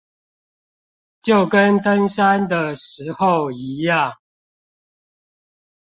[1.21, 4.15] 就跟登山的時候一樣